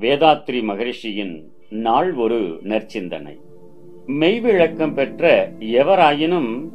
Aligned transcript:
வேதாத்ரி 0.00 0.62
மகரிஷியின் 0.62 1.42
நாள் 1.68 2.14
ஒரு 2.14 2.60
நற்சிந்தனை. 2.64 3.38
மெய்விளக்கம் 4.08 4.94
பெற்ற 4.94 5.52
எவராயினும் 5.60 6.68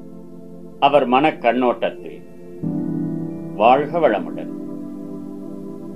அவர் 0.79 1.05
மன 1.05 1.33
கண்ணோட்டத்தில். 1.33 2.21
வாழ்க 3.55 3.99
வளமுடன். 3.99 4.51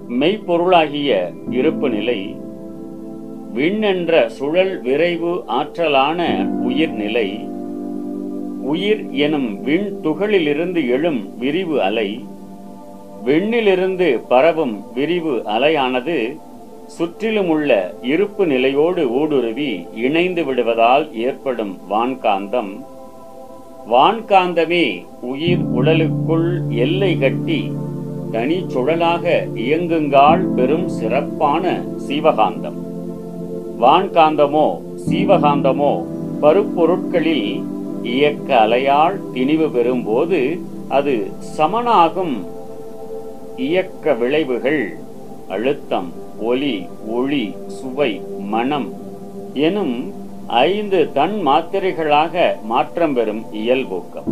மெய்ப்பொருளாகிய 0.09 1.33
இருப்பு 1.49 1.89
நிலை 1.89 2.35
விண்ணென்ற 3.55 4.25
சுழல் 4.25 4.81
விரைவு 4.81 5.43
ஆற்றலான 5.47 6.47
உயிர் 6.47 6.91
நிலை 6.91 7.47
உயிர் 8.61 9.11
எனும் 9.11 9.61
விண் 9.61 9.99
துகளிலிருந்து 10.03 10.89
எழும் 10.89 11.37
விரிவு 11.37 11.81
அலை 11.81 12.23
விண்ணிலிருந்து 13.25 14.19
பரவும் 14.27 14.83
விரிவு 14.93 15.41
அலையானது 15.45 16.39
சுற்றிலும் 16.95 17.49
உள்ள 17.49 17.71
இருப்பு 18.01 18.45
நிலையோடு 18.45 19.03
ஊடுருவி 19.09 19.71
இணைந்து 19.95 20.45
விடுவதால் 20.45 21.05
ஏற்படும் 21.15 21.73
வான்காந்தம். 21.89 22.71
வான்காந்தமே 23.91 24.85
உயிர் 25.21 25.63
உடலுக்குள் 25.71 26.61
எல்லை 26.69 27.17
கட்டி 27.17 27.71
தனி 28.31 28.57
சுழலாக 28.73 29.25
இயங்குங்கால் 29.55 30.43
பெரும் 30.55 30.87
சிறப்பான 30.89 31.81
சீவகாந்தம். 32.07 32.79
வான்காந்தமோ 33.81 34.67
சீவகாந்தமோ 35.09 35.93
பருப்பொருட்களில் 36.41 37.63
இயக்க 38.03 38.49
அலையால் 38.65 39.17
திணிவு 39.33 39.67
பெறும்போது 39.75 40.41
அது 40.89 41.15
சமனாகும். 41.57 42.35
இயக்க 43.55 44.13
விளைவுகள் 44.13 44.83
அழுத்தம் 45.49 46.09
ஒலி 46.41 46.75
ஒளி 47.11 47.43
சுவை 47.75 48.11
மனம் 48.51 48.89
எனும் 49.61 49.95
ஐந்து 50.63 50.99
தன் 51.13 51.35
மாத்திரைகளாக 51.41 52.35
மாற்றம் 52.65 53.13
பெறும் 53.13 53.41
இயல்பூக்கம் 53.59 54.27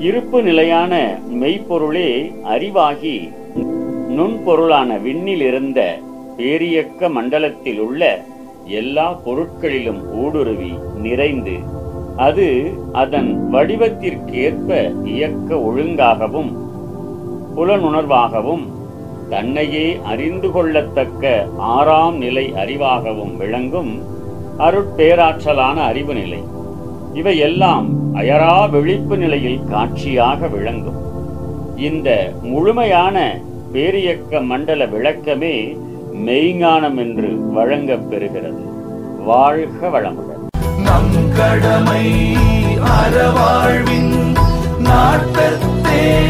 இருப்பு 0.00 0.38
நிலையான 0.42 0.92
மெய்ப்பொருளே 1.40 2.10
அறிவாகி 2.48 3.16
நுண்பொருளான 4.16 4.90
விண்ணில் 5.00 5.44
இருந்த 5.46 5.80
பேரியக்க 6.36 7.10
மண்டலத்தில் 7.10 7.80
உள்ள 7.80 8.02
எல்லா 8.76 9.06
பொருட்களிலும் 9.24 10.00
ஊடுருவி 10.18 10.72
நிறைந்து 11.02 11.56
அது 12.18 12.46
அதன் 12.94 13.30
வடிவத்திற்கேற்ப 13.50 14.68
இயக்க 15.12 15.50
ஒழுங்காகவும் 15.68 16.50
புலனுணர்வாகவும் 17.54 18.64
தன்னையே 19.30 20.00
அறிந்து 20.04 20.48
கொள்ளத்தக்க 20.48 21.48
ஆறாம் 21.58 22.16
நிலை 22.16 22.52
அறிவாகவும் 22.52 23.36
விளங்கும் 23.36 24.02
அருட்பேராற்றலான 24.58 25.74
அறிவு 25.74 26.14
நிலை. 26.14 26.42
இவையெல்லாம் 27.14 28.14
அயரா 28.14 28.70
விழிப்பு 28.70 29.16
நிலையில் 29.16 29.60
காட்சியாக 29.70 30.46
விளங்கும். 30.46 30.96
இந்த 31.76 32.32
முழுமையான 32.42 33.40
பேரியக்க 33.72 34.44
மண்டல 34.44 34.86
விளக்கமே 34.86 35.76
மெய்ஞானம் 36.26 36.96
என்று 36.96 37.52
வழங்கப் 37.52 38.10
பெறுகிறது. 38.10 38.66
வாழ்க 39.24 39.88
வளமுடன். 39.88 40.46
நம் 40.82 41.32
கடமை 41.36 42.34
அறவாழ்வின் 42.76 44.34
நாட்டத்தே. 44.78 46.26